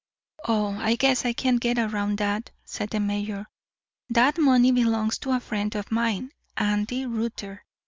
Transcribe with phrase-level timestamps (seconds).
[0.45, 3.45] "Oh, I guess I can get around that," said the mayor.
[4.09, 7.63] "That money belongs to a friend of mine Andy Rutter.